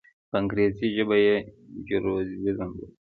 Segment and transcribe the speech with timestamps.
[0.29, 1.35] په انګریزي ژبه یې
[1.87, 2.87] جیروزلېم بولي.